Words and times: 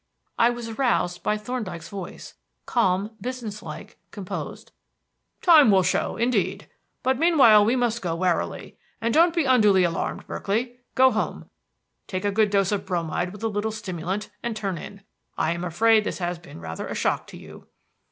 I 0.39 0.49
was 0.49 0.67
aroused 0.67 1.21
by 1.21 1.37
Thorndyke's 1.37 1.89
voice 1.89 2.33
calm, 2.65 3.11
business 3.21 3.61
like, 3.61 3.99
composed: 4.09 4.71
"Time 5.43 5.69
will 5.69 5.83
show, 5.83 6.17
indeed! 6.17 6.67
But 7.03 7.19
meanwhile 7.19 7.63
we 7.63 7.75
must 7.75 8.01
go 8.01 8.15
warily. 8.15 8.79
And 8.99 9.13
don't 9.13 9.35
be 9.35 9.45
unduly 9.45 9.83
alarmed, 9.83 10.25
Berkeley. 10.25 10.79
Go 10.95 11.11
home, 11.11 11.51
take 12.07 12.25
a 12.25 12.31
good 12.31 12.49
dose 12.49 12.71
of 12.71 12.83
bromide 12.83 13.31
with 13.31 13.43
a 13.43 13.47
little 13.47 13.69
stimulant, 13.71 14.31
and 14.41 14.55
turn 14.55 14.79
in. 14.79 15.03
I 15.37 15.51
am 15.51 15.63
afraid 15.63 16.03
this 16.03 16.17
has 16.17 16.39
been 16.39 16.59
rather 16.59 16.87
a 16.87 16.95
shock 16.95 17.27
to 17.27 17.37
you." 17.37 17.67